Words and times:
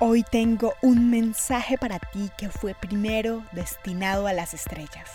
Hoy 0.00 0.22
tengo 0.22 0.74
un 0.80 1.10
mensaje 1.10 1.76
para 1.76 1.98
ti 1.98 2.30
que 2.38 2.50
fue 2.50 2.72
primero 2.72 3.42
destinado 3.50 4.28
a 4.28 4.32
las 4.32 4.54
estrellas. 4.54 5.10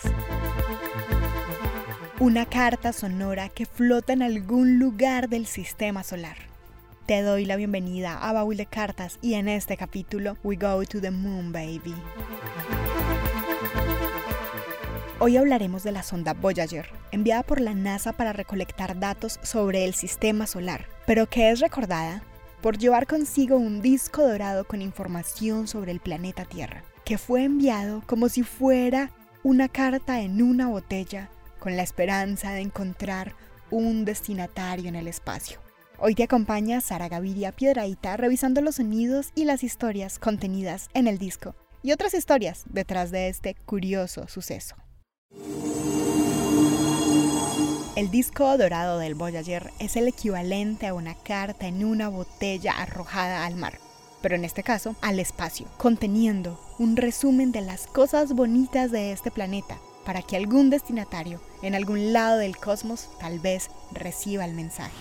Una 2.19 2.45
carta 2.45 2.91
sonora 2.91 3.47
que 3.47 3.65
flota 3.65 4.11
en 4.11 4.21
algún 4.21 4.79
lugar 4.79 5.29
del 5.29 5.45
sistema 5.45 6.03
solar. 6.03 6.35
Te 7.05 7.21
doy 7.21 7.45
la 7.45 7.55
bienvenida 7.55 8.17
a 8.17 8.33
Baúl 8.33 8.57
de 8.57 8.65
Cartas 8.65 9.19
y 9.21 9.35
en 9.35 9.47
este 9.47 9.77
capítulo 9.77 10.35
We 10.43 10.57
Go 10.57 10.83
to 10.83 10.99
the 10.99 11.11
Moon 11.11 11.53
Baby. 11.53 11.95
Hoy 15.19 15.37
hablaremos 15.37 15.83
de 15.83 15.93
la 15.93 16.03
sonda 16.03 16.33
Voyager, 16.33 16.89
enviada 17.13 17.43
por 17.43 17.61
la 17.61 17.73
NASA 17.73 18.11
para 18.11 18.33
recolectar 18.33 18.99
datos 18.99 19.39
sobre 19.43 19.85
el 19.85 19.93
sistema 19.93 20.45
solar, 20.45 20.87
pero 21.05 21.27
que 21.27 21.51
es 21.51 21.61
recordada 21.61 22.21
por 22.63 22.77
llevar 22.77 23.07
consigo 23.07 23.57
un 23.57 23.81
disco 23.81 24.25
dorado 24.25 24.63
con 24.63 24.81
información 24.81 25.67
sobre 25.67 25.91
el 25.91 25.99
planeta 25.99 26.45
Tierra, 26.45 26.85
que 27.03 27.17
fue 27.17 27.43
enviado 27.43 28.01
como 28.07 28.29
si 28.29 28.43
fuera 28.43 29.11
una 29.43 29.67
carta 29.67 30.21
en 30.21 30.41
una 30.41 30.69
botella 30.69 31.29
con 31.59 31.75
la 31.75 31.83
esperanza 31.83 32.53
de 32.53 32.61
encontrar 32.61 33.35
un 33.69 34.05
destinatario 34.05 34.87
en 34.87 34.95
el 34.95 35.09
espacio. 35.09 35.59
Hoy 35.99 36.15
te 36.15 36.23
acompaña 36.23 36.79
Sara 36.79 37.09
Gaviria 37.09 37.51
Piedraíta 37.51 38.15
revisando 38.15 38.61
los 38.61 38.75
sonidos 38.75 39.33
y 39.35 39.43
las 39.43 39.61
historias 39.61 40.17
contenidas 40.17 40.87
en 40.93 41.07
el 41.07 41.17
disco 41.17 41.55
y 41.81 41.91
otras 41.91 42.13
historias 42.13 42.63
detrás 42.69 43.11
de 43.11 43.27
este 43.27 43.55
curioso 43.65 44.29
suceso. 44.29 44.77
El 47.95 48.09
disco 48.09 48.57
dorado 48.57 48.97
del 48.97 49.13
Voyager 49.13 49.71
es 49.77 49.95
el 49.97 50.07
equivalente 50.07 50.87
a 50.87 50.95
una 50.95 51.13
carta 51.13 51.67
en 51.67 51.85
una 51.85 52.09
botella 52.09 52.71
arrojada 52.71 53.45
al 53.45 53.55
mar, 53.55 53.77
pero 54.19 54.33
en 54.33 54.45
este 54.45 54.63
caso 54.63 54.95
al 55.01 55.19
espacio, 55.19 55.67
conteniendo 55.77 56.59
un 56.79 56.97
resumen 56.97 57.51
de 57.51 57.61
las 57.61 57.85
cosas 57.85 58.33
bonitas 58.33 58.89
de 58.89 59.11
este 59.11 59.29
planeta 59.29 59.77
para 60.07 60.23
que 60.23 60.35
algún 60.35 60.71
destinatario 60.71 61.39
en 61.61 61.75
algún 61.75 62.13
lado 62.13 62.39
del 62.39 62.57
cosmos 62.57 63.11
tal 63.19 63.39
vez 63.39 63.69
reciba 63.91 64.43
el 64.43 64.55
mensaje. 64.55 64.97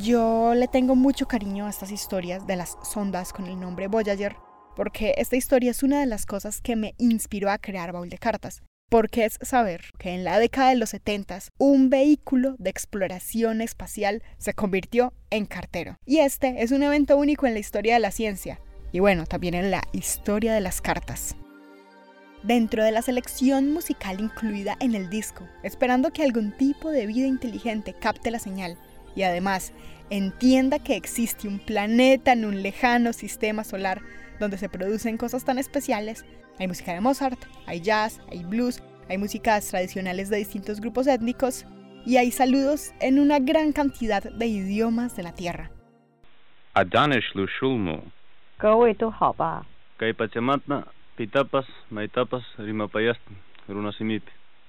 Yo 0.00 0.54
le 0.56 0.66
tengo 0.66 0.96
mucho 0.96 1.28
cariño 1.28 1.66
a 1.66 1.70
estas 1.70 1.92
historias 1.92 2.48
de 2.48 2.56
las 2.56 2.76
sondas 2.82 3.32
con 3.32 3.46
el 3.46 3.60
nombre 3.60 3.86
Voyager, 3.86 4.34
porque 4.74 5.14
esta 5.18 5.36
historia 5.36 5.70
es 5.70 5.84
una 5.84 6.00
de 6.00 6.06
las 6.06 6.26
cosas 6.26 6.60
que 6.60 6.74
me 6.74 6.96
inspiró 6.98 7.48
a 7.48 7.58
crear 7.58 7.92
Baúl 7.92 8.08
de 8.08 8.18
Cartas 8.18 8.60
porque 8.92 9.24
es 9.24 9.38
saber 9.40 9.84
que 9.98 10.10
en 10.10 10.22
la 10.22 10.38
década 10.38 10.68
de 10.68 10.76
los 10.76 10.90
70 10.90 11.38
un 11.56 11.88
vehículo 11.88 12.56
de 12.58 12.68
exploración 12.68 13.62
espacial 13.62 14.22
se 14.36 14.52
convirtió 14.52 15.14
en 15.30 15.46
cartero. 15.46 15.96
Y 16.04 16.18
este 16.18 16.62
es 16.62 16.72
un 16.72 16.82
evento 16.82 17.16
único 17.16 17.46
en 17.46 17.54
la 17.54 17.60
historia 17.60 17.94
de 17.94 18.00
la 18.00 18.10
ciencia 18.10 18.60
y 18.92 19.00
bueno, 19.00 19.24
también 19.24 19.54
en 19.54 19.70
la 19.70 19.82
historia 19.92 20.52
de 20.52 20.60
las 20.60 20.82
cartas. 20.82 21.36
Dentro 22.42 22.84
de 22.84 22.92
la 22.92 23.00
selección 23.00 23.72
musical 23.72 24.20
incluida 24.20 24.76
en 24.78 24.94
el 24.94 25.08
disco, 25.08 25.48
esperando 25.62 26.12
que 26.12 26.22
algún 26.22 26.52
tipo 26.52 26.90
de 26.90 27.06
vida 27.06 27.26
inteligente 27.26 27.94
capte 27.98 28.30
la 28.30 28.40
señal 28.40 28.76
y 29.14 29.22
además 29.22 29.72
entienda 30.10 30.78
que 30.78 30.96
existe 30.96 31.48
un 31.48 31.58
planeta 31.58 32.32
en 32.32 32.44
un 32.44 32.62
lejano 32.62 33.12
sistema 33.12 33.64
solar 33.64 34.02
donde 34.38 34.58
se 34.58 34.68
producen 34.68 35.16
cosas 35.16 35.44
tan 35.44 35.58
especiales, 35.58 36.24
hay 36.58 36.68
música 36.68 36.92
de 36.92 37.00
Mozart, 37.00 37.38
hay 37.66 37.80
jazz, 37.80 38.20
hay 38.30 38.44
blues, 38.44 38.82
hay 39.08 39.18
músicas 39.18 39.68
tradicionales 39.68 40.30
de 40.30 40.38
distintos 40.38 40.80
grupos 40.80 41.06
étnicos 41.06 41.66
y 42.04 42.16
hay 42.16 42.30
saludos 42.30 42.92
en 43.00 43.18
una 43.18 43.38
gran 43.38 43.72
cantidad 43.72 44.22
de 44.22 44.46
idiomas 44.46 45.16
de 45.16 45.22
la 45.22 45.34
tierra. 45.34 45.70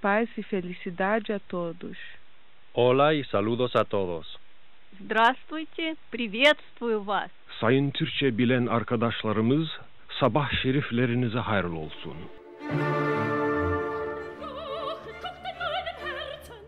Paz 0.01 0.27
y 0.35 0.43
felicidad 0.43 1.21
a 1.31 1.39
todos. 1.39 1.97
Hola 2.74 3.14
y 3.14 3.24
saludos 3.24 3.76
a 3.76 3.84
todos. 3.84 4.26
Здравствуйте, 5.00 5.96
приветствую 6.10 7.04
вас. 7.06 7.30
Sayın 7.60 7.90
Türkçe 7.90 8.38
bilen 8.38 8.66
arkadaşlarımız, 8.66 9.68
sabah 10.20 10.62
şeriflerinize 10.62 11.38
hayırlı 11.38 11.78
olsun. 11.78 12.16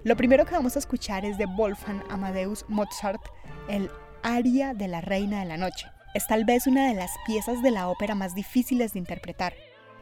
Lo 0.06 0.16
primero 0.16 0.44
que 0.44 0.56
vamos 0.56 0.76
a 0.76 0.78
escuchar 0.78 1.25
es 1.25 1.38
de 1.38 1.44
Wolfgang 1.44 2.00
Amadeus 2.10 2.64
Mozart, 2.69 3.20
el 3.69 3.88
aria 4.22 4.72
de 4.75 4.88
la 4.88 5.00
Reina 5.00 5.42
de 5.42 5.48
la 5.48 5.56
Noche. 5.56 5.86
Es 6.14 6.26
tal 6.26 6.44
vez 6.44 6.66
una 6.66 6.88
de 6.88 6.94
las 6.94 7.10
piezas 7.26 7.62
de 7.62 7.70
la 7.70 7.88
ópera 7.88 8.14
más 8.14 8.34
difíciles 8.34 8.94
de 8.94 8.98
interpretar. 8.98 9.53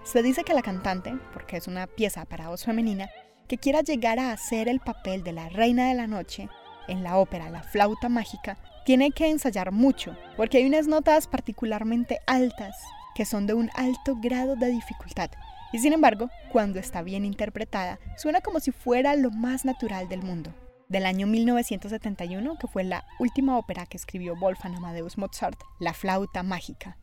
Se 0.05 0.23
dice 0.23 0.45
que 0.45 0.55
la 0.55 0.62
cantante, 0.62 1.17
porque 1.33 1.56
es 1.56 1.67
una 1.67 1.87
pieza 1.87 2.25
para 2.25 2.49
voz 2.49 2.65
femenina, 2.65 3.09
que 3.48 3.58
quiera 3.58 3.81
llegar 3.81 4.20
a 4.20 4.31
hacer 4.31 4.68
el 4.68 4.80
papel 4.80 5.24
de 5.24 5.34
la 5.34 5.50
Reina 5.50 5.88
de 5.88 5.96
la 5.96 6.08
Noche 6.08 6.50
en 6.88 7.04
la 7.04 7.18
ópera 7.18 7.50
La 7.50 7.64
flauta 7.64 8.09
mágica, 8.09 8.58
tiene 8.86 9.12
que 9.12 9.30
ensayar 9.30 9.72
mucho, 9.72 10.16
porque 10.36 10.58
hay 10.58 10.66
unas 10.66 10.88
notas 10.88 11.28
particularmente 11.28 12.20
altas 12.28 12.76
que 13.16 13.26
son 13.26 13.48
de 13.48 13.54
un 13.54 13.70
alto 13.76 14.18
grado 14.22 14.56
de 14.56 14.68
dificultad. 14.68 15.30
Y 15.72 15.80
sin 15.80 15.94
embargo, 15.94 16.30
cuando 16.52 16.80
está 16.80 17.02
bien 17.02 17.26
interpretada, 17.26 18.00
suena 18.18 18.42
como 18.42 18.59
si 18.59 18.72
fuera 18.72 19.16
lo 19.16 19.31
más 19.31 19.66
natural 19.66 20.10
del 20.10 20.22
mundo. 20.22 20.54
Del 20.90 21.06
año 21.06 21.25
1971, 21.25 22.58
que 22.60 22.68
fue 22.68 22.84
la 22.84 23.06
última 23.20 23.58
ópera 23.58 23.86
que 23.86 23.98
escribió 23.98 24.36
Wolfgang 24.36 24.75
Amadeus 24.75 25.18
Mozart, 25.18 25.60
La 25.80 25.94
flauta 25.94 26.44
mágica. 26.44 26.98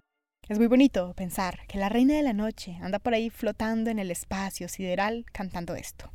Es 0.48 0.58
muy 0.58 0.66
bonito 0.66 1.14
pensar 1.14 1.66
que 1.66 1.78
la 1.78 1.88
reina 1.88 2.14
de 2.14 2.22
la 2.22 2.32
noche 2.32 2.76
anda 2.82 2.98
por 2.98 3.14
ahí 3.14 3.30
flotando 3.30 3.90
en 3.90 3.98
el 3.98 4.10
espacio 4.10 4.68
sideral 4.68 5.24
cantando 5.32 5.74
esto. 5.74 6.12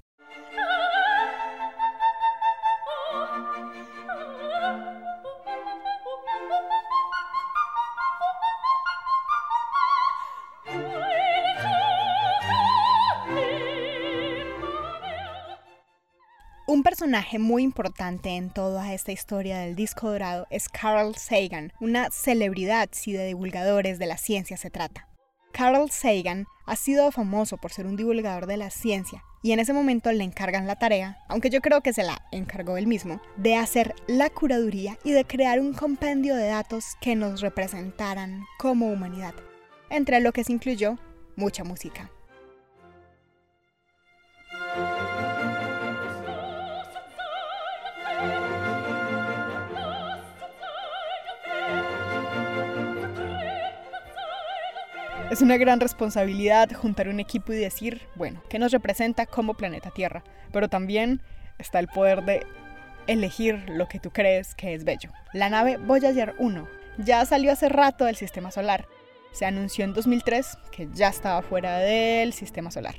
Personaje 17.05 17.37
muy 17.37 17.61
importante 17.61 18.29
en 18.29 18.49
toda 18.49 18.91
esta 18.91 19.11
historia 19.11 19.59
del 19.59 19.75
disco 19.75 20.09
dorado 20.09 20.47
es 20.49 20.69
Carl 20.69 21.13
Sagan, 21.13 21.71
una 21.79 22.09
celebridad 22.09 22.89
si 22.93 23.13
de 23.13 23.27
divulgadores 23.27 23.99
de 23.99 24.07
la 24.07 24.17
ciencia 24.17 24.57
se 24.57 24.71
trata. 24.71 25.07
Carl 25.51 25.91
Sagan 25.91 26.47
ha 26.65 26.75
sido 26.75 27.11
famoso 27.11 27.57
por 27.57 27.71
ser 27.71 27.85
un 27.85 27.95
divulgador 27.95 28.47
de 28.47 28.57
la 28.57 28.71
ciencia 28.71 29.23
y 29.43 29.51
en 29.51 29.59
ese 29.59 29.71
momento 29.71 30.11
le 30.11 30.23
encargan 30.23 30.65
la 30.65 30.79
tarea, 30.79 31.19
aunque 31.27 31.51
yo 31.51 31.61
creo 31.61 31.81
que 31.81 31.93
se 31.93 32.01
la 32.01 32.23
encargó 32.31 32.75
él 32.75 32.87
mismo, 32.87 33.21
de 33.37 33.55
hacer 33.55 33.93
la 34.07 34.31
curaduría 34.31 34.97
y 35.03 35.11
de 35.11 35.25
crear 35.25 35.59
un 35.59 35.73
compendio 35.73 36.35
de 36.35 36.47
datos 36.47 36.95
que 37.01 37.15
nos 37.15 37.41
representaran 37.41 38.45
como 38.57 38.87
humanidad, 38.87 39.35
entre 39.91 40.21
lo 40.21 40.31
que 40.33 40.43
se 40.43 40.53
incluyó 40.53 40.97
mucha 41.35 41.63
música. 41.63 42.09
Es 55.35 55.41
una 55.41 55.57
gran 55.57 55.81
responsabilidad 55.81 56.71
juntar 56.71 57.09
un 57.09 57.19
equipo 57.19 57.51
y 57.51 57.57
decir, 57.57 58.07
bueno, 58.15 58.41
¿qué 58.47 58.57
nos 58.57 58.71
representa 58.71 59.25
como 59.25 59.55
planeta 59.55 59.91
Tierra? 59.91 60.23
Pero 60.53 60.69
también 60.69 61.21
está 61.59 61.79
el 61.79 61.89
poder 61.89 62.23
de 62.23 62.45
elegir 63.05 63.65
lo 63.67 63.89
que 63.89 63.99
tú 63.99 64.11
crees 64.11 64.55
que 64.55 64.73
es 64.73 64.85
bello. 64.85 65.11
La 65.33 65.49
nave 65.49 65.75
Voyager 65.75 66.35
1 66.39 66.69
ya 66.99 67.25
salió 67.25 67.51
hace 67.51 67.67
rato 67.67 68.05
del 68.05 68.15
sistema 68.15 68.49
solar. 68.49 68.87
Se 69.33 69.45
anunció 69.45 69.83
en 69.83 69.93
2003 69.93 70.57
que 70.71 70.87
ya 70.93 71.09
estaba 71.09 71.41
fuera 71.41 71.79
del 71.79 72.31
sistema 72.31 72.71
solar. 72.71 72.95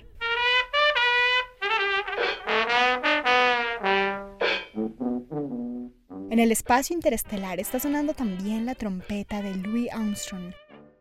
En 6.30 6.38
el 6.38 6.52
espacio 6.52 6.94
interestelar 6.94 7.60
está 7.60 7.80
sonando 7.80 8.12
también 8.12 8.66
la 8.66 8.74
trompeta 8.74 9.40
de 9.40 9.54
Louis 9.54 9.90
Armstrong, 9.90 10.52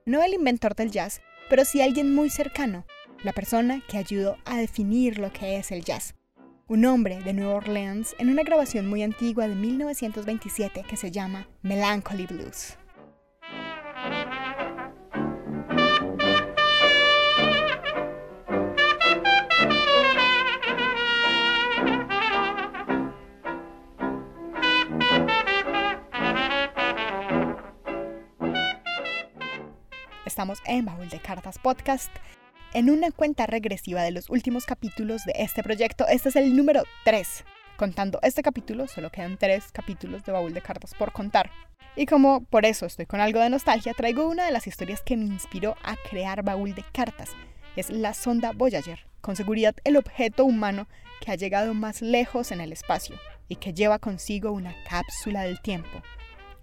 no 0.05 0.21
el 0.21 0.35
inventor 0.35 0.75
del 0.75 0.91
jazz, 0.91 1.21
pero 1.49 1.65
sí 1.65 1.81
alguien 1.81 2.13
muy 2.13 2.29
cercano, 2.29 2.85
la 3.23 3.33
persona 3.33 3.81
que 3.87 3.97
ayudó 3.97 4.37
a 4.45 4.57
definir 4.57 5.17
lo 5.17 5.33
que 5.33 5.57
es 5.57 5.71
el 5.71 5.83
jazz. 5.83 6.13
Un 6.67 6.85
hombre 6.85 7.21
de 7.21 7.33
New 7.33 7.49
Orleans 7.49 8.15
en 8.19 8.29
una 8.29 8.43
grabación 8.43 8.87
muy 8.87 9.01
antigua 9.01 9.47
de 9.47 9.55
1927 9.55 10.83
que 10.87 10.97
se 10.97 11.11
llama 11.11 11.47
Melancholy 11.63 12.27
Blues. 12.27 12.77
En 30.65 30.85
Baúl 30.85 31.09
de 31.09 31.19
Cartas 31.19 31.59
Podcast. 31.59 32.09
En 32.73 32.89
una 32.89 33.11
cuenta 33.11 33.45
regresiva 33.45 34.03
de 34.03 34.11
los 34.11 34.29
últimos 34.29 34.65
capítulos 34.65 35.23
de 35.25 35.33
este 35.37 35.63
proyecto, 35.63 36.07
este 36.07 36.29
es 36.29 36.35
el 36.35 36.55
número 36.55 36.83
3. 37.03 37.43
Contando 37.77 38.19
este 38.21 38.41
capítulo, 38.41 38.87
solo 38.87 39.11
quedan 39.11 39.37
3 39.37 39.71
capítulos 39.71 40.23
de 40.23 40.31
Baúl 40.31 40.53
de 40.53 40.61
Cartas 40.61 40.93
por 40.93 41.11
contar. 41.11 41.49
Y 41.95 42.05
como 42.05 42.43
por 42.43 42.65
eso 42.65 42.85
estoy 42.85 43.05
con 43.05 43.19
algo 43.19 43.39
de 43.39 43.49
nostalgia, 43.49 43.93
traigo 43.93 44.27
una 44.27 44.45
de 44.45 44.51
las 44.51 44.67
historias 44.67 45.01
que 45.01 45.17
me 45.17 45.25
inspiró 45.25 45.75
a 45.83 45.95
crear 46.09 46.43
Baúl 46.43 46.75
de 46.75 46.83
Cartas. 46.91 47.29
Es 47.75 47.89
la 47.89 48.13
sonda 48.13 48.51
Voyager, 48.53 49.05
con 49.21 49.35
seguridad 49.35 49.75
el 49.83 49.97
objeto 49.97 50.45
humano 50.45 50.87
que 51.21 51.31
ha 51.31 51.35
llegado 51.35 51.73
más 51.73 52.01
lejos 52.01 52.51
en 52.51 52.61
el 52.61 52.71
espacio 52.71 53.17
y 53.47 53.57
que 53.57 53.73
lleva 53.73 53.99
consigo 53.99 54.51
una 54.51 54.75
cápsula 54.89 55.43
del 55.43 55.61
tiempo 55.61 56.01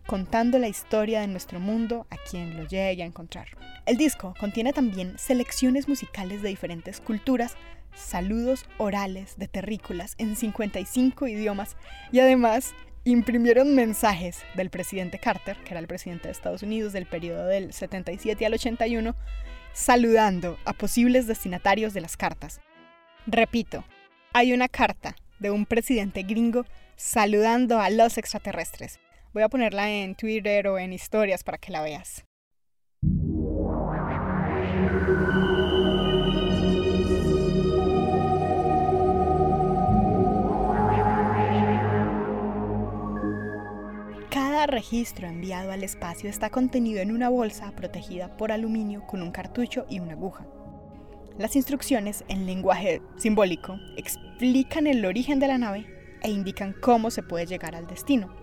contando 0.06 0.58
la 0.58 0.68
historia 0.68 1.20
de 1.20 1.26
nuestro 1.26 1.60
mundo 1.60 2.06
a 2.10 2.16
quien 2.16 2.56
lo 2.56 2.66
llegue 2.66 3.02
a 3.02 3.06
encontrar. 3.06 3.48
El 3.86 3.96
disco 3.96 4.34
contiene 4.38 4.72
también 4.72 5.18
selecciones 5.18 5.88
musicales 5.88 6.42
de 6.42 6.48
diferentes 6.48 7.00
culturas, 7.00 7.56
saludos 7.94 8.66
orales 8.78 9.36
de 9.38 9.48
terrícolas 9.48 10.14
en 10.18 10.36
55 10.36 11.26
idiomas 11.28 11.76
y 12.10 12.20
además 12.20 12.74
imprimieron 13.04 13.74
mensajes 13.74 14.38
del 14.54 14.70
presidente 14.70 15.18
Carter, 15.18 15.56
que 15.64 15.70
era 15.70 15.80
el 15.80 15.88
presidente 15.88 16.28
de 16.28 16.32
Estados 16.32 16.62
Unidos 16.62 16.92
del 16.92 17.06
periodo 17.06 17.46
del 17.46 17.72
77 17.72 18.46
al 18.46 18.54
81, 18.54 19.16
saludando 19.72 20.58
a 20.64 20.72
posibles 20.72 21.26
destinatarios 21.26 21.94
de 21.94 22.00
las 22.00 22.16
cartas. 22.16 22.60
Repito, 23.26 23.84
hay 24.32 24.52
una 24.52 24.68
carta 24.68 25.16
de 25.38 25.50
un 25.50 25.66
presidente 25.66 26.22
gringo 26.22 26.64
saludando 26.96 27.80
a 27.80 27.90
los 27.90 28.18
extraterrestres. 28.18 29.00
Voy 29.32 29.42
a 29.42 29.48
ponerla 29.48 29.88
en 29.88 30.14
Twitter 30.14 30.68
o 30.68 30.78
en 30.78 30.92
historias 30.92 31.42
para 31.42 31.56
que 31.56 31.72
la 31.72 31.80
veas. 31.80 32.22
Cada 44.28 44.66
registro 44.66 45.26
enviado 45.26 45.72
al 45.72 45.82
espacio 45.82 46.28
está 46.28 46.50
contenido 46.50 47.00
en 47.00 47.10
una 47.10 47.30
bolsa 47.30 47.72
protegida 47.74 48.36
por 48.36 48.52
aluminio 48.52 49.06
con 49.06 49.22
un 49.22 49.30
cartucho 49.30 49.86
y 49.88 50.00
una 50.00 50.12
aguja. 50.12 50.46
Las 51.38 51.56
instrucciones 51.56 52.22
en 52.28 52.44
lenguaje 52.44 53.00
simbólico 53.16 53.78
explican 53.96 54.86
el 54.86 55.06
origen 55.06 55.38
de 55.38 55.48
la 55.48 55.56
nave 55.56 55.86
e 56.22 56.30
indican 56.30 56.74
cómo 56.82 57.10
se 57.10 57.22
puede 57.22 57.46
llegar 57.46 57.74
al 57.74 57.86
destino 57.86 58.41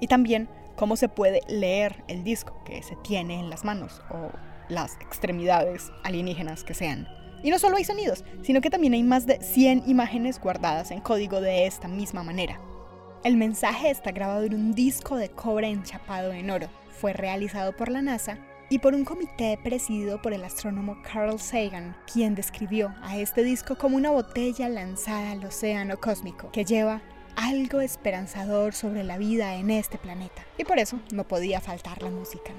y 0.00 0.06
también 0.06 0.48
cómo 0.76 0.96
se 0.96 1.08
puede 1.08 1.40
leer 1.48 2.02
el 2.08 2.24
disco 2.24 2.54
que 2.64 2.82
se 2.82 2.96
tiene 2.96 3.38
en 3.38 3.50
las 3.50 3.64
manos 3.64 4.02
o 4.10 4.30
las 4.68 4.94
extremidades 4.96 5.92
alienígenas 6.04 6.64
que 6.64 6.74
sean. 6.74 7.06
Y 7.42 7.50
no 7.50 7.58
solo 7.58 7.76
hay 7.76 7.84
sonidos, 7.84 8.24
sino 8.42 8.60
que 8.60 8.70
también 8.70 8.92
hay 8.92 9.02
más 9.02 9.26
de 9.26 9.40
100 9.42 9.84
imágenes 9.86 10.40
guardadas 10.40 10.90
en 10.90 11.00
código 11.00 11.40
de 11.40 11.66
esta 11.66 11.88
misma 11.88 12.22
manera. 12.22 12.60
El 13.24 13.36
mensaje 13.36 13.90
está 13.90 14.12
grabado 14.12 14.44
en 14.44 14.54
un 14.54 14.72
disco 14.72 15.16
de 15.16 15.28
cobre 15.28 15.68
enchapado 15.68 16.32
en 16.32 16.50
oro. 16.50 16.68
Fue 16.98 17.12
realizado 17.12 17.76
por 17.76 17.90
la 17.90 18.02
NASA 18.02 18.38
y 18.70 18.78
por 18.78 18.94
un 18.94 19.04
comité 19.04 19.58
presidido 19.62 20.22
por 20.22 20.32
el 20.32 20.44
astrónomo 20.44 20.96
Carl 21.02 21.38
Sagan, 21.38 21.96
quien 22.10 22.34
describió 22.34 22.94
a 23.02 23.18
este 23.18 23.42
disco 23.42 23.76
como 23.76 23.96
una 23.96 24.10
botella 24.10 24.68
lanzada 24.68 25.32
al 25.32 25.44
océano 25.44 25.98
cósmico 25.98 26.50
que 26.52 26.64
lleva 26.64 27.02
algo 27.40 27.80
esperanzador 27.80 28.74
sobre 28.74 29.02
la 29.02 29.16
vida 29.18 29.54
en 29.54 29.70
este 29.70 29.98
planeta. 29.98 30.44
Y 30.58 30.64
por 30.64 30.78
eso 30.78 30.98
no 31.10 31.24
podía 31.24 31.60
faltar 31.60 32.02
la 32.02 32.10
música. 32.10 32.52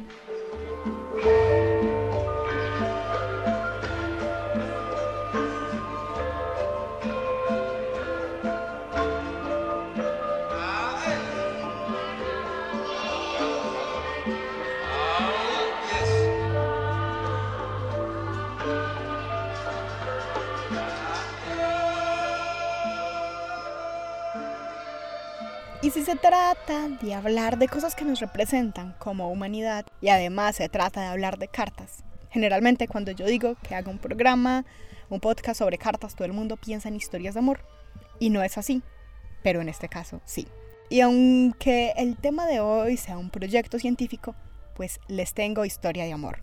Si 25.93 26.05
se 26.05 26.15
trata 26.15 26.87
de 26.87 27.13
hablar 27.13 27.57
de 27.57 27.67
cosas 27.67 27.95
que 27.95 28.05
nos 28.05 28.21
representan 28.21 28.95
como 28.97 29.29
humanidad 29.29 29.85
y 29.99 30.07
además 30.07 30.55
se 30.55 30.69
trata 30.69 31.01
de 31.01 31.07
hablar 31.07 31.37
de 31.37 31.49
cartas, 31.49 32.05
generalmente 32.29 32.87
cuando 32.87 33.11
yo 33.11 33.25
digo 33.25 33.55
que 33.61 33.75
hago 33.75 33.91
un 33.91 33.97
programa, 33.97 34.63
un 35.09 35.19
podcast 35.19 35.59
sobre 35.59 35.77
cartas, 35.77 36.15
todo 36.15 36.23
el 36.23 36.31
mundo 36.31 36.55
piensa 36.55 36.87
en 36.87 36.95
historias 36.95 37.33
de 37.33 37.39
amor. 37.39 37.65
Y 38.19 38.29
no 38.29 38.41
es 38.41 38.57
así, 38.57 38.83
pero 39.43 39.59
en 39.59 39.67
este 39.67 39.89
caso 39.89 40.21
sí. 40.23 40.47
Y 40.89 41.01
aunque 41.01 41.91
el 41.97 42.15
tema 42.15 42.45
de 42.45 42.61
hoy 42.61 42.95
sea 42.95 43.17
un 43.17 43.29
proyecto 43.29 43.77
científico, 43.77 44.33
pues 44.75 45.01
les 45.09 45.33
tengo 45.33 45.65
historia 45.65 46.05
de 46.05 46.13
amor. 46.13 46.41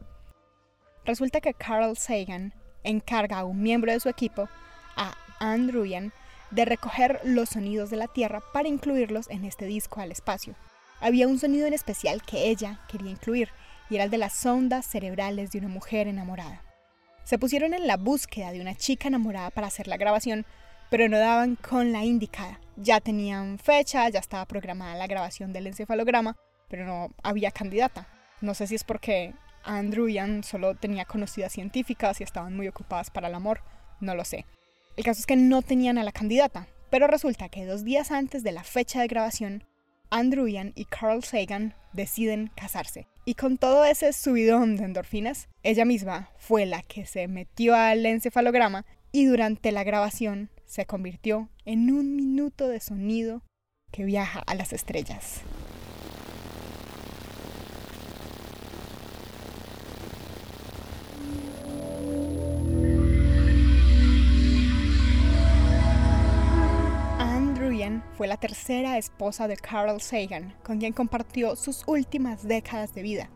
Resulta 1.06 1.40
que 1.40 1.54
Carl 1.54 1.96
Sagan 1.96 2.52
encarga 2.84 3.38
a 3.38 3.44
un 3.46 3.62
miembro 3.62 3.92
de 3.92 4.00
su 4.00 4.10
equipo, 4.10 4.46
a 4.94 5.14
Andrew 5.40 5.86
Ian, 5.86 6.12
de 6.50 6.64
recoger 6.64 7.20
los 7.24 7.50
sonidos 7.50 7.90
de 7.90 7.96
la 7.96 8.08
Tierra 8.08 8.42
para 8.52 8.68
incluirlos 8.68 9.28
en 9.30 9.44
este 9.44 9.66
disco 9.66 10.00
al 10.00 10.12
espacio. 10.12 10.54
Había 11.00 11.28
un 11.28 11.38
sonido 11.38 11.66
en 11.66 11.74
especial 11.74 12.22
que 12.22 12.48
ella 12.48 12.80
quería 12.88 13.10
incluir, 13.10 13.50
y 13.90 13.94
era 13.94 14.04
el 14.04 14.10
de 14.10 14.18
las 14.18 14.44
ondas 14.44 14.86
cerebrales 14.86 15.50
de 15.50 15.58
una 15.58 15.68
mujer 15.68 16.08
enamorada. 16.08 16.62
Se 17.24 17.38
pusieron 17.38 17.74
en 17.74 17.86
la 17.86 17.96
búsqueda 17.96 18.52
de 18.52 18.60
una 18.60 18.74
chica 18.74 19.08
enamorada 19.08 19.50
para 19.50 19.66
hacer 19.66 19.86
la 19.86 19.96
grabación, 19.96 20.46
pero 20.90 21.08
no 21.08 21.18
daban 21.18 21.56
con 21.56 21.92
la 21.92 22.04
indicada. 22.04 22.60
Ya 22.76 23.00
tenían 23.00 23.58
fecha, 23.58 24.08
ya 24.08 24.18
estaba 24.18 24.46
programada 24.46 24.94
la 24.94 25.06
grabación 25.06 25.52
del 25.52 25.66
encefalograma, 25.66 26.36
pero 26.68 26.86
no 26.86 27.10
había 27.22 27.50
candidata. 27.50 28.08
No 28.40 28.54
sé 28.54 28.66
si 28.66 28.74
es 28.74 28.84
porque 28.84 29.34
Andrew 29.64 30.08
y 30.08 30.18
Ann 30.18 30.42
solo 30.42 30.74
tenía 30.74 31.04
conocidas 31.04 31.52
científicas 31.52 32.20
y 32.20 32.24
estaban 32.24 32.56
muy 32.56 32.68
ocupadas 32.68 33.10
para 33.10 33.28
el 33.28 33.34
amor, 33.34 33.62
no 34.00 34.14
lo 34.14 34.24
sé. 34.24 34.46
El 34.98 35.04
caso 35.04 35.20
es 35.20 35.26
que 35.26 35.36
no 35.36 35.62
tenían 35.62 35.96
a 35.96 36.02
la 36.02 36.10
candidata, 36.10 36.66
pero 36.90 37.06
resulta 37.06 37.48
que 37.48 37.64
dos 37.64 37.84
días 37.84 38.10
antes 38.10 38.42
de 38.42 38.50
la 38.50 38.64
fecha 38.64 39.00
de 39.00 39.06
grabación, 39.06 39.62
Andrew 40.10 40.48
Ian 40.48 40.72
y 40.74 40.86
Carl 40.86 41.22
Sagan 41.22 41.76
deciden 41.92 42.50
casarse. 42.56 43.06
Y 43.24 43.34
con 43.34 43.58
todo 43.58 43.84
ese 43.84 44.12
subidón 44.12 44.74
de 44.74 44.86
endorfinas, 44.86 45.48
ella 45.62 45.84
misma 45.84 46.32
fue 46.36 46.66
la 46.66 46.82
que 46.82 47.06
se 47.06 47.28
metió 47.28 47.76
al 47.76 48.04
encefalograma 48.06 48.86
y 49.12 49.26
durante 49.26 49.70
la 49.70 49.84
grabación 49.84 50.50
se 50.64 50.84
convirtió 50.84 51.48
en 51.64 51.92
un 51.92 52.16
minuto 52.16 52.66
de 52.66 52.80
sonido 52.80 53.42
que 53.92 54.02
viaja 54.02 54.42
a 54.48 54.56
las 54.56 54.72
estrellas. 54.72 55.42
Fue 68.18 68.26
la 68.26 68.36
tercera 68.36 68.98
esposa 68.98 69.46
de 69.46 69.56
Carl 69.56 70.00
Sagan, 70.00 70.52
con 70.64 70.78
quien 70.78 70.92
compartió 70.92 71.54
sus 71.54 71.84
últimas 71.86 72.42
décadas 72.42 72.92
de 72.92 73.02
vida, 73.02 73.30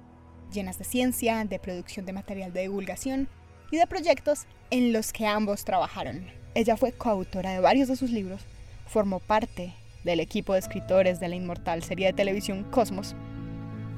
llenas 0.53 0.77
de 0.77 0.85
ciencia, 0.85 1.45
de 1.45 1.61
producción 1.61 2.05
de 2.05 2.13
material 2.13 2.53
de 2.53 2.63
divulgación 2.63 3.29
y 3.71 3.77
de 3.77 3.87
proyectos 3.87 4.47
en 4.71 4.93
los 4.93 5.13
que 5.13 5.25
ambos 5.25 5.65
trabajaron. 5.65 6.27
Ella 6.57 6.77
fue 6.77 6.91
coautora 6.91 7.53
de 7.53 7.61
varios 7.61 7.87
de 7.87 7.95
sus 7.95 8.11
libros, 8.11 8.43
formó 8.89 9.21
parte 9.21 9.73
del 10.03 10.19
equipo 10.19 10.55
de 10.55 10.59
escritores 10.59 11.21
de 11.21 11.29
la 11.29 11.37
inmortal 11.37 11.85
serie 11.85 12.09
de 12.09 12.13
televisión 12.15 12.65
Cosmos, 12.65 13.15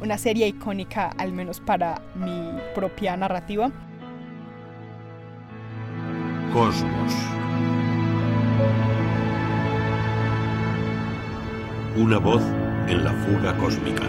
una 0.02 0.18
serie 0.18 0.48
icónica 0.48 1.14
al 1.16 1.32
menos 1.32 1.60
para 1.60 2.02
mi 2.14 2.60
propia 2.74 3.16
narrativa. 3.16 3.72
Cosmos. 6.52 7.43
Una 11.96 12.18
voz 12.18 12.42
en 12.88 13.04
la 13.04 13.12
fuga 13.12 13.56
cósmica. 13.56 14.02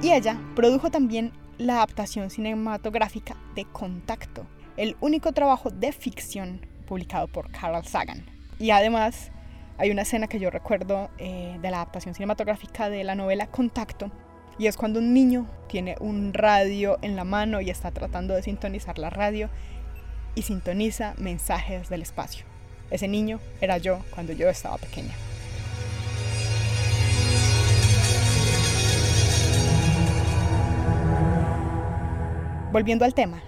Y 0.00 0.12
ella 0.12 0.38
produjo 0.54 0.92
también 0.92 1.32
la 1.58 1.78
adaptación 1.78 2.30
cinematográfica 2.30 3.36
de 3.56 3.64
Contacto, 3.64 4.46
el 4.76 4.96
único 5.00 5.32
trabajo 5.32 5.70
de 5.70 5.90
ficción 5.90 6.64
publicado 6.86 7.26
por 7.26 7.50
Carl 7.50 7.84
Sagan. 7.84 8.24
Y 8.60 8.70
además 8.70 9.32
hay 9.76 9.90
una 9.90 10.02
escena 10.02 10.28
que 10.28 10.38
yo 10.38 10.50
recuerdo 10.50 11.10
eh, 11.18 11.58
de 11.60 11.70
la 11.72 11.78
adaptación 11.78 12.14
cinematográfica 12.14 12.90
de 12.90 13.02
la 13.02 13.16
novela 13.16 13.48
Contacto, 13.48 14.12
y 14.56 14.68
es 14.68 14.76
cuando 14.76 15.00
un 15.00 15.12
niño 15.12 15.48
tiene 15.66 15.96
un 15.98 16.32
radio 16.32 16.96
en 17.02 17.16
la 17.16 17.24
mano 17.24 17.60
y 17.60 17.70
está 17.70 17.90
tratando 17.90 18.34
de 18.34 18.42
sintonizar 18.42 19.00
la 19.00 19.10
radio 19.10 19.50
y 20.36 20.42
sintoniza 20.42 21.14
mensajes 21.18 21.88
del 21.88 22.02
espacio. 22.02 22.46
Ese 22.90 23.08
niño 23.08 23.40
era 23.60 23.78
yo 23.78 23.98
cuando 24.14 24.32
yo 24.32 24.48
estaba 24.48 24.78
pequeña. 24.78 25.14
Volviendo 32.72 33.04
al 33.04 33.14
tema, 33.14 33.42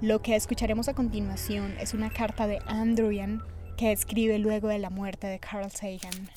lo 0.00 0.22
que 0.22 0.36
escucharemos 0.36 0.88
a 0.88 0.94
continuación 0.94 1.76
es 1.80 1.92
una 1.92 2.10
carta 2.10 2.46
de 2.46 2.60
Andrian 2.66 3.42
que 3.76 3.92
escribe 3.92 4.38
luego 4.38 4.68
de 4.68 4.78
la 4.78 4.90
muerte 4.90 5.26
de 5.26 5.40
Carl 5.40 5.70
Sagan. 5.70 6.30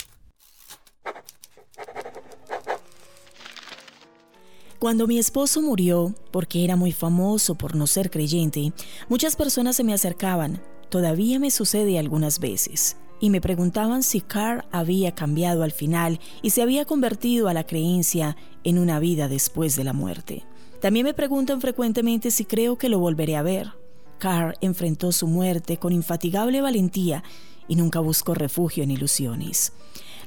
Cuando 4.79 5.07
mi 5.07 5.17
esposo 5.17 5.61
murió, 5.61 6.13
porque 6.31 6.65
era 6.65 6.75
muy 6.75 6.91
famoso 6.91 7.55
por 7.55 7.75
no 7.75 7.87
ser 7.87 8.09
creyente, 8.09 8.73
muchas 9.07 9.37
personas 9.37 9.77
se 9.77 9.83
me 9.85 9.93
acercaban 9.93 10.61
todavía 10.93 11.39
me 11.39 11.49
sucede 11.49 11.97
algunas 11.97 12.37
veces, 12.37 12.97
y 13.19 13.31
me 13.31 13.41
preguntaban 13.41 14.03
si 14.03 14.21
Carl 14.21 14.63
había 14.71 15.15
cambiado 15.15 15.63
al 15.63 15.71
final 15.71 16.19
y 16.43 16.51
se 16.51 16.61
había 16.61 16.85
convertido 16.85 17.47
a 17.47 17.53
la 17.55 17.65
creencia 17.65 18.37
en 18.63 18.77
una 18.77 18.99
vida 18.99 19.27
después 19.27 19.75
de 19.75 19.85
la 19.85 19.93
muerte. 19.93 20.45
También 20.81 21.07
me 21.07 21.15
preguntan 21.15 21.61
frecuentemente 21.61 22.29
si 22.29 22.45
creo 22.45 22.77
que 22.77 22.89
lo 22.89 22.99
volveré 22.99 23.35
a 23.37 23.41
ver. 23.41 23.71
Carl 24.19 24.53
enfrentó 24.61 25.11
su 25.11 25.25
muerte 25.25 25.77
con 25.77 25.93
infatigable 25.93 26.61
valentía 26.61 27.23
y 27.67 27.75
nunca 27.75 27.99
buscó 27.99 28.35
refugio 28.35 28.83
en 28.83 28.91
ilusiones. 28.91 29.73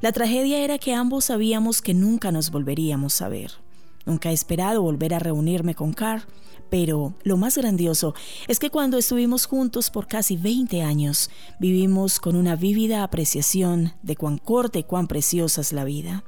La 0.01 0.11
tragedia 0.11 0.59
era 0.59 0.79
que 0.79 0.93
ambos 0.93 1.23
sabíamos 1.23 1.81
que 1.81 1.93
nunca 1.93 2.33
nos 2.33 2.51
volveríamos 2.51 3.21
a 3.21 3.29
ver. 3.29 3.51
Nunca 4.05 4.31
he 4.31 4.33
esperado 4.33 4.81
volver 4.81 5.13
a 5.13 5.19
reunirme 5.19 5.75
con 5.75 5.93
Carl, 5.93 6.23
pero 6.69 7.13
lo 7.23 7.37
más 7.37 7.57
grandioso 7.57 8.13
es 8.47 8.59
que 8.59 8.69
cuando 8.69 8.97
estuvimos 8.97 9.45
juntos 9.45 9.89
por 9.89 10.07
casi 10.07 10.37
20 10.37 10.81
años, 10.81 11.29
vivimos 11.59 12.19
con 12.19 12.35
una 12.35 12.55
vívida 12.55 13.03
apreciación 13.03 13.93
de 14.01 14.15
cuán 14.15 14.37
corta 14.37 14.79
y 14.79 14.83
cuán 14.83 15.07
preciosa 15.07 15.61
es 15.61 15.73
la 15.73 15.83
vida. 15.83 16.23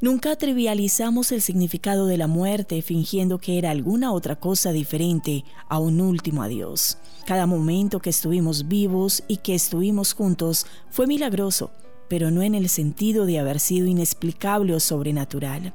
Nunca 0.00 0.34
trivializamos 0.34 1.30
el 1.30 1.42
significado 1.42 2.06
de 2.06 2.16
la 2.16 2.26
muerte 2.26 2.82
fingiendo 2.82 3.38
que 3.38 3.56
era 3.56 3.70
alguna 3.70 4.12
otra 4.12 4.34
cosa 4.34 4.72
diferente 4.72 5.44
a 5.68 5.78
un 5.78 6.00
último 6.00 6.42
adiós. 6.42 6.98
Cada 7.24 7.46
momento 7.46 8.00
que 8.00 8.10
estuvimos 8.10 8.66
vivos 8.66 9.22
y 9.28 9.36
que 9.36 9.54
estuvimos 9.54 10.12
juntos 10.12 10.66
fue 10.90 11.06
milagroso 11.06 11.70
pero 12.12 12.30
no 12.30 12.42
en 12.42 12.54
el 12.54 12.68
sentido 12.68 13.24
de 13.24 13.38
haber 13.38 13.58
sido 13.58 13.86
inexplicable 13.86 14.74
o 14.74 14.80
sobrenatural. 14.80 15.72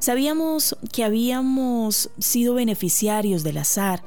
Sabíamos 0.00 0.76
que 0.92 1.04
habíamos 1.04 2.10
sido 2.18 2.54
beneficiarios 2.54 3.44
del 3.44 3.58
azar, 3.58 4.02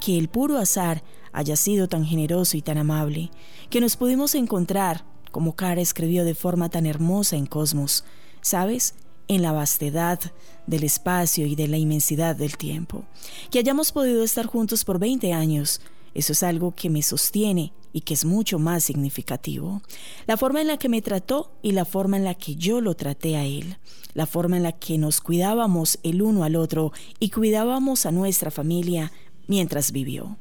que 0.00 0.16
el 0.16 0.28
puro 0.28 0.58
azar 0.58 1.02
haya 1.32 1.56
sido 1.56 1.88
tan 1.88 2.04
generoso 2.04 2.56
y 2.56 2.62
tan 2.62 2.78
amable, 2.78 3.32
que 3.68 3.80
nos 3.80 3.96
pudimos 3.96 4.36
encontrar, 4.36 5.04
como 5.32 5.56
Cara 5.56 5.80
escribió 5.80 6.24
de 6.24 6.36
forma 6.36 6.68
tan 6.68 6.86
hermosa 6.86 7.34
en 7.34 7.46
Cosmos, 7.46 8.04
¿sabes? 8.40 8.94
En 9.26 9.42
la 9.42 9.50
vastedad 9.50 10.20
del 10.68 10.84
espacio 10.84 11.46
y 11.48 11.56
de 11.56 11.66
la 11.66 11.78
inmensidad 11.78 12.36
del 12.36 12.56
tiempo. 12.56 13.06
Que 13.50 13.58
hayamos 13.58 13.90
podido 13.90 14.22
estar 14.22 14.46
juntos 14.46 14.84
por 14.84 15.00
20 15.00 15.32
años, 15.32 15.80
eso 16.14 16.32
es 16.32 16.44
algo 16.44 16.76
que 16.76 16.90
me 16.90 17.02
sostiene 17.02 17.72
y 17.92 18.02
que 18.02 18.14
es 18.14 18.24
mucho 18.24 18.58
más 18.58 18.84
significativo. 18.84 19.82
La 20.26 20.36
forma 20.36 20.60
en 20.60 20.66
la 20.66 20.76
que 20.76 20.88
me 20.88 21.02
trató 21.02 21.52
y 21.62 21.72
la 21.72 21.84
forma 21.84 22.16
en 22.16 22.24
la 22.24 22.34
que 22.34 22.56
yo 22.56 22.80
lo 22.80 22.94
traté 22.94 23.36
a 23.36 23.44
él. 23.44 23.76
La 24.14 24.26
forma 24.26 24.56
en 24.56 24.62
la 24.62 24.72
que 24.72 24.98
nos 24.98 25.20
cuidábamos 25.20 25.98
el 26.02 26.22
uno 26.22 26.44
al 26.44 26.56
otro 26.56 26.92
y 27.20 27.30
cuidábamos 27.30 28.06
a 28.06 28.12
nuestra 28.12 28.50
familia 28.50 29.12
mientras 29.46 29.92
vivió. 29.92 30.36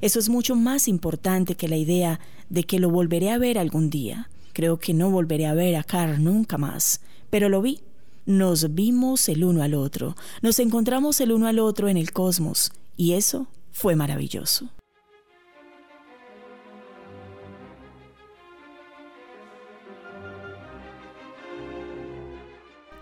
Eso 0.00 0.18
es 0.18 0.28
mucho 0.28 0.56
más 0.56 0.88
importante 0.88 1.54
que 1.54 1.68
la 1.68 1.76
idea 1.76 2.20
de 2.48 2.64
que 2.64 2.80
lo 2.80 2.90
volveré 2.90 3.30
a 3.30 3.38
ver 3.38 3.58
algún 3.58 3.88
día. 3.90 4.28
Creo 4.52 4.78
que 4.78 4.94
no 4.94 5.10
volveré 5.10 5.46
a 5.46 5.54
ver 5.54 5.76
a 5.76 5.84
Carl 5.84 6.22
nunca 6.22 6.58
más, 6.58 7.00
pero 7.30 7.48
lo 7.48 7.62
vi. 7.62 7.80
Nos 8.26 8.74
vimos 8.74 9.28
el 9.28 9.42
uno 9.42 9.62
al 9.62 9.74
otro, 9.74 10.14
nos 10.42 10.60
encontramos 10.60 11.20
el 11.20 11.32
uno 11.32 11.48
al 11.48 11.58
otro 11.58 11.88
en 11.88 11.96
el 11.96 12.12
cosmos, 12.12 12.72
y 12.96 13.14
eso 13.14 13.48
fue 13.72 13.96
maravilloso. 13.96 14.70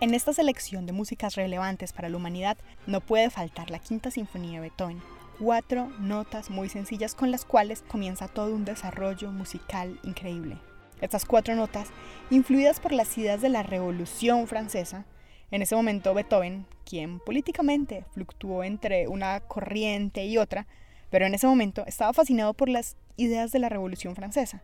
En 0.00 0.14
esta 0.14 0.32
selección 0.32 0.86
de 0.86 0.94
músicas 0.94 1.34
relevantes 1.34 1.92
para 1.92 2.08
la 2.08 2.16
humanidad 2.16 2.56
no 2.86 3.02
puede 3.02 3.28
faltar 3.28 3.70
la 3.70 3.80
Quinta 3.80 4.10
Sinfonía 4.10 4.52
de 4.52 4.60
Beethoven, 4.60 5.02
cuatro 5.38 5.90
notas 5.98 6.48
muy 6.48 6.70
sencillas 6.70 7.14
con 7.14 7.30
las 7.30 7.44
cuales 7.44 7.82
comienza 7.82 8.26
todo 8.26 8.54
un 8.54 8.64
desarrollo 8.64 9.30
musical 9.30 10.00
increíble. 10.02 10.56
Estas 11.02 11.26
cuatro 11.26 11.54
notas, 11.54 11.88
influidas 12.30 12.80
por 12.80 12.92
las 12.92 13.18
ideas 13.18 13.42
de 13.42 13.50
la 13.50 13.62
Revolución 13.62 14.46
Francesa, 14.46 15.04
en 15.50 15.60
ese 15.60 15.76
momento 15.76 16.14
Beethoven, 16.14 16.64
quien 16.86 17.20
políticamente 17.20 18.06
fluctuó 18.14 18.64
entre 18.64 19.06
una 19.06 19.40
corriente 19.40 20.24
y 20.24 20.38
otra, 20.38 20.66
pero 21.10 21.26
en 21.26 21.34
ese 21.34 21.46
momento 21.46 21.84
estaba 21.86 22.14
fascinado 22.14 22.54
por 22.54 22.70
las 22.70 22.96
ideas 23.18 23.52
de 23.52 23.58
la 23.58 23.68
Revolución 23.68 24.16
Francesa 24.16 24.62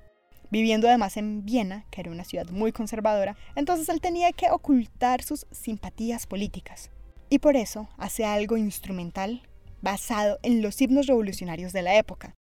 viviendo 0.50 0.88
además 0.88 1.16
en 1.16 1.44
Viena, 1.44 1.84
que 1.90 2.00
era 2.00 2.10
una 2.10 2.24
ciudad 2.24 2.48
muy 2.50 2.72
conservadora, 2.72 3.36
entonces 3.54 3.88
él 3.88 4.00
tenía 4.00 4.32
que 4.32 4.50
ocultar 4.50 5.22
sus 5.22 5.46
simpatías 5.50 6.26
políticas. 6.26 6.90
Y 7.28 7.38
por 7.40 7.56
eso 7.56 7.88
hace 7.96 8.24
algo 8.24 8.56
instrumental 8.56 9.42
basado 9.82 10.38
en 10.42 10.62
los 10.62 10.80
himnos 10.80 11.06
revolucionarios 11.06 11.72
de 11.72 11.82
la 11.82 11.96
época. 11.96 12.34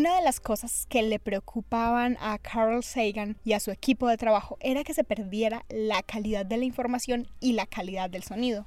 Una 0.00 0.16
de 0.16 0.22
las 0.22 0.40
cosas 0.40 0.86
que 0.88 1.02
le 1.02 1.18
preocupaban 1.18 2.16
a 2.22 2.38
Carl 2.38 2.82
Sagan 2.82 3.36
y 3.44 3.52
a 3.52 3.60
su 3.60 3.70
equipo 3.70 4.08
de 4.08 4.16
trabajo 4.16 4.56
era 4.60 4.82
que 4.82 4.94
se 4.94 5.04
perdiera 5.04 5.66
la 5.68 6.02
calidad 6.02 6.46
de 6.46 6.56
la 6.56 6.64
información 6.64 7.28
y 7.38 7.52
la 7.52 7.66
calidad 7.66 8.08
del 8.08 8.22
sonido. 8.22 8.66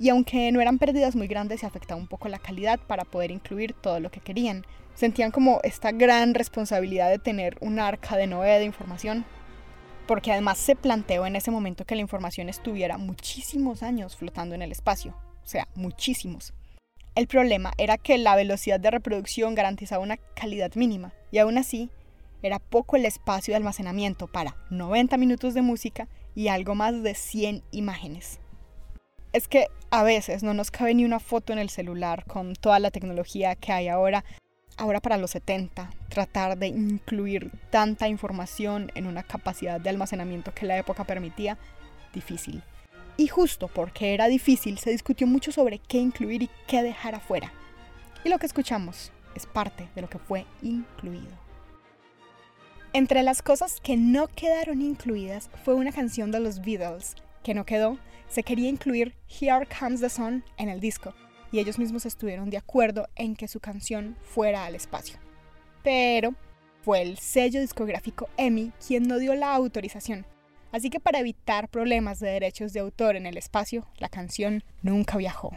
Y 0.00 0.08
aunque 0.08 0.50
no 0.50 0.60
eran 0.60 0.80
pérdidas 0.80 1.14
muy 1.14 1.28
grandes, 1.28 1.60
se 1.60 1.66
afectaba 1.66 2.00
un 2.00 2.08
poco 2.08 2.26
la 2.26 2.40
calidad 2.40 2.80
para 2.80 3.04
poder 3.04 3.30
incluir 3.30 3.72
todo 3.72 4.00
lo 4.00 4.10
que 4.10 4.18
querían. 4.18 4.66
Sentían 4.96 5.30
como 5.30 5.60
esta 5.62 5.92
gran 5.92 6.34
responsabilidad 6.34 7.08
de 7.08 7.20
tener 7.20 7.56
un 7.60 7.78
arca 7.78 8.16
de 8.16 8.26
Noé 8.26 8.58
de 8.58 8.64
información, 8.64 9.24
porque 10.08 10.32
además 10.32 10.58
se 10.58 10.74
planteó 10.74 11.24
en 11.24 11.36
ese 11.36 11.52
momento 11.52 11.84
que 11.84 11.94
la 11.94 12.00
información 12.00 12.48
estuviera 12.48 12.98
muchísimos 12.98 13.84
años 13.84 14.16
flotando 14.16 14.56
en 14.56 14.62
el 14.62 14.72
espacio, 14.72 15.14
o 15.44 15.46
sea, 15.46 15.68
muchísimos. 15.76 16.52
El 17.14 17.26
problema 17.26 17.72
era 17.76 17.98
que 17.98 18.16
la 18.16 18.34
velocidad 18.36 18.80
de 18.80 18.90
reproducción 18.90 19.54
garantizaba 19.54 20.02
una 20.02 20.16
calidad 20.16 20.74
mínima 20.76 21.12
y 21.30 21.38
aún 21.38 21.58
así 21.58 21.90
era 22.42 22.58
poco 22.58 22.96
el 22.96 23.04
espacio 23.04 23.52
de 23.52 23.56
almacenamiento 23.56 24.28
para 24.28 24.56
90 24.70 25.18
minutos 25.18 25.52
de 25.52 25.60
música 25.60 26.08
y 26.34 26.48
algo 26.48 26.74
más 26.74 27.02
de 27.02 27.14
100 27.14 27.64
imágenes. 27.70 28.40
Es 29.34 29.46
que 29.46 29.66
a 29.90 30.02
veces 30.02 30.42
no 30.42 30.54
nos 30.54 30.70
cabe 30.70 30.94
ni 30.94 31.04
una 31.04 31.20
foto 31.20 31.52
en 31.52 31.58
el 31.58 31.68
celular 31.68 32.24
con 32.24 32.54
toda 32.54 32.78
la 32.78 32.90
tecnología 32.90 33.56
que 33.56 33.72
hay 33.72 33.88
ahora. 33.88 34.24
Ahora 34.78 35.00
para 35.00 35.18
los 35.18 35.32
70, 35.32 35.90
tratar 36.08 36.56
de 36.56 36.68
incluir 36.68 37.50
tanta 37.68 38.08
información 38.08 38.90
en 38.94 39.06
una 39.06 39.22
capacidad 39.22 39.78
de 39.78 39.90
almacenamiento 39.90 40.54
que 40.54 40.64
la 40.64 40.78
época 40.78 41.04
permitía, 41.04 41.58
difícil. 42.14 42.62
Y 43.16 43.28
justo 43.28 43.68
porque 43.68 44.14
era 44.14 44.28
difícil, 44.28 44.78
se 44.78 44.90
discutió 44.90 45.26
mucho 45.26 45.52
sobre 45.52 45.78
qué 45.78 45.98
incluir 45.98 46.42
y 46.42 46.50
qué 46.66 46.82
dejar 46.82 47.14
afuera. 47.14 47.52
Y 48.24 48.28
lo 48.28 48.38
que 48.38 48.46
escuchamos 48.46 49.12
es 49.34 49.46
parte 49.46 49.88
de 49.94 50.02
lo 50.02 50.08
que 50.08 50.18
fue 50.18 50.46
incluido. 50.62 51.42
Entre 52.94 53.22
las 53.22 53.42
cosas 53.42 53.80
que 53.80 53.96
no 53.96 54.28
quedaron 54.28 54.82
incluidas 54.82 55.50
fue 55.64 55.74
una 55.74 55.92
canción 55.92 56.30
de 56.30 56.40
los 56.40 56.60
Beatles, 56.60 57.14
que 57.42 57.54
no 57.54 57.64
quedó, 57.64 57.98
se 58.28 58.42
quería 58.42 58.68
incluir 58.68 59.14
Here 59.28 59.66
Comes 59.78 60.00
the 60.00 60.10
Sun 60.10 60.44
en 60.58 60.68
el 60.68 60.80
disco, 60.80 61.14
y 61.50 61.58
ellos 61.58 61.78
mismos 61.78 62.06
estuvieron 62.06 62.50
de 62.50 62.58
acuerdo 62.58 63.08
en 63.16 63.34
que 63.34 63.48
su 63.48 63.60
canción 63.60 64.16
fuera 64.22 64.64
al 64.64 64.74
espacio. 64.74 65.18
Pero 65.82 66.34
fue 66.82 67.02
el 67.02 67.18
sello 67.18 67.60
discográfico 67.60 68.28
EMI 68.36 68.72
quien 68.86 69.04
no 69.04 69.18
dio 69.18 69.34
la 69.34 69.54
autorización, 69.54 70.26
Así 70.72 70.90
que 70.90 71.00
para 71.00 71.20
evitar 71.20 71.68
problemas 71.68 72.18
de 72.18 72.30
derechos 72.30 72.72
de 72.72 72.80
autor 72.80 73.14
en 73.14 73.26
el 73.26 73.36
espacio, 73.36 73.86
la 73.98 74.08
canción 74.08 74.64
nunca 74.80 75.18
viajó. 75.18 75.52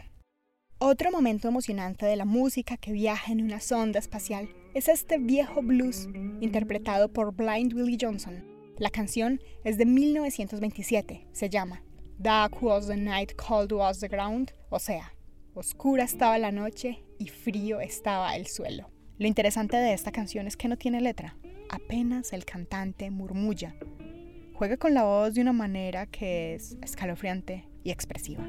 Otro 0.78 1.10
momento 1.10 1.48
emocionante 1.48 2.04
de 2.04 2.16
la 2.16 2.26
música 2.26 2.76
que 2.76 2.92
viaja 2.92 3.32
en 3.32 3.42
una 3.42 3.60
sonda 3.60 3.98
espacial 3.98 4.50
es 4.74 4.88
este 4.88 5.16
viejo 5.16 5.62
blues 5.62 6.06
interpretado 6.42 7.10
por 7.10 7.34
Blind 7.34 7.72
Willie 7.72 7.96
Johnson. 7.98 8.44
La 8.78 8.90
canción 8.90 9.40
es 9.64 9.78
de 9.78 9.86
1927, 9.86 11.28
se 11.32 11.48
llama 11.48 11.82
Dark 12.18 12.62
was 12.62 12.86
the 12.86 12.96
night, 12.96 13.32
cold 13.36 13.72
was 13.72 14.00
the 14.00 14.08
ground, 14.08 14.52
o 14.68 14.78
sea, 14.78 15.14
oscura 15.54 16.04
estaba 16.04 16.36
la 16.36 16.52
noche 16.52 17.02
y 17.18 17.28
frío 17.28 17.80
estaba 17.80 18.36
el 18.36 18.46
suelo. 18.46 18.90
Lo 19.16 19.26
interesante 19.26 19.78
de 19.78 19.94
esta 19.94 20.12
canción 20.12 20.46
es 20.46 20.58
que 20.58 20.68
no 20.68 20.76
tiene 20.76 21.00
letra, 21.00 21.38
apenas 21.70 22.34
el 22.34 22.44
cantante 22.44 23.10
murmulla. 23.10 23.74
Juega 24.56 24.78
con 24.78 24.94
la 24.94 25.04
voz 25.04 25.34
de 25.34 25.42
una 25.42 25.52
manera 25.52 26.06
que 26.06 26.54
es 26.54 26.78
escalofriante 26.80 27.68
y 27.84 27.90
expresiva. 27.90 28.42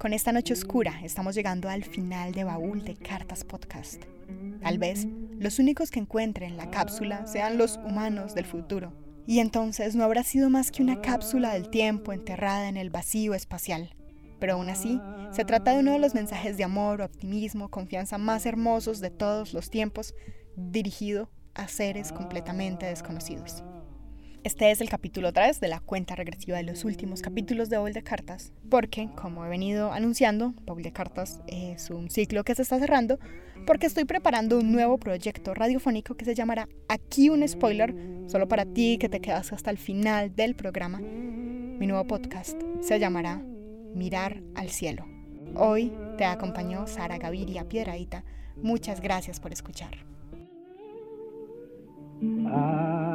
Con 0.00 0.14
esta 0.14 0.32
noche 0.32 0.54
oscura 0.54 0.98
estamos 1.04 1.34
llegando 1.34 1.68
al 1.68 1.84
final 1.84 2.32
de 2.32 2.44
Baúl 2.44 2.84
de 2.84 2.94
Cartas 2.94 3.44
Podcast. 3.44 4.02
Tal 4.62 4.78
vez 4.78 5.06
los 5.38 5.58
únicos 5.58 5.90
que 5.90 6.00
encuentren 6.00 6.56
la 6.56 6.70
cápsula 6.70 7.26
sean 7.26 7.58
los 7.58 7.76
humanos 7.76 8.34
del 8.34 8.46
futuro. 8.46 8.94
Y 9.26 9.40
entonces 9.40 9.96
no 9.96 10.04
habrá 10.04 10.22
sido 10.22 10.48
más 10.48 10.70
que 10.70 10.82
una 10.82 11.02
cápsula 11.02 11.52
del 11.52 11.68
tiempo 11.68 12.14
enterrada 12.14 12.70
en 12.70 12.78
el 12.78 12.88
vacío 12.88 13.34
espacial. 13.34 13.94
Pero 14.38 14.54
aún 14.54 14.70
así, 14.70 14.98
se 15.32 15.44
trata 15.44 15.72
de 15.72 15.80
uno 15.80 15.92
de 15.92 15.98
los 15.98 16.14
mensajes 16.14 16.56
de 16.56 16.64
amor, 16.64 17.02
optimismo, 17.02 17.68
confianza 17.68 18.16
más 18.16 18.46
hermosos 18.46 19.00
de 19.00 19.10
todos 19.10 19.52
los 19.52 19.68
tiempos, 19.68 20.14
dirigido 20.56 21.28
a 21.52 21.68
seres 21.68 22.10
completamente 22.10 22.86
desconocidos. 22.86 23.62
Este 24.42 24.70
es 24.70 24.80
el 24.80 24.88
capítulo 24.88 25.34
3 25.34 25.60
de 25.60 25.68
la 25.68 25.80
cuenta 25.80 26.16
regresiva 26.16 26.56
de 26.56 26.62
los 26.62 26.86
últimos 26.86 27.20
capítulos 27.20 27.68
de 27.68 27.76
Baúl 27.76 27.92
de 27.92 28.02
Cartas, 28.02 28.54
porque, 28.70 29.10
como 29.14 29.44
he 29.44 29.50
venido 29.50 29.92
anunciando, 29.92 30.54
Baúl 30.64 30.82
de 30.82 30.92
Cartas 30.92 31.42
es 31.46 31.90
un 31.90 32.08
ciclo 32.08 32.42
que 32.42 32.54
se 32.54 32.62
está 32.62 32.78
cerrando, 32.78 33.18
porque 33.66 33.86
estoy 33.86 34.06
preparando 34.06 34.58
un 34.58 34.72
nuevo 34.72 34.96
proyecto 34.96 35.52
radiofónico 35.52 36.14
que 36.14 36.24
se 36.24 36.34
llamará 36.34 36.70
Aquí 36.88 37.28
un 37.28 37.46
spoiler, 37.46 37.94
solo 38.28 38.48
para 38.48 38.64
ti 38.64 38.96
que 38.98 39.10
te 39.10 39.20
quedas 39.20 39.52
hasta 39.52 39.70
el 39.70 39.76
final 39.76 40.34
del 40.34 40.54
programa. 40.54 41.00
Mi 41.00 41.86
nuevo 41.86 42.06
podcast 42.06 42.58
se 42.80 42.98
llamará 42.98 43.42
Mirar 43.94 44.42
al 44.54 44.70
cielo. 44.70 45.04
Hoy 45.54 45.92
te 46.16 46.24
acompañó 46.24 46.86
Sara 46.86 47.18
Gaviria 47.18 47.68
Piedraíta. 47.68 48.24
Muchas 48.56 49.02
gracias 49.02 49.38
por 49.38 49.52
escuchar. 49.52 49.98
Ah. 52.46 53.09